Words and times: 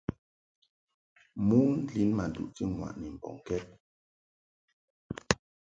Mon 1.47 1.71
lin 1.93 2.09
ma 2.17 2.25
duʼti 2.33 2.63
ŋwaʼni 2.73 3.07
mbɔŋkɛd. 3.15 3.63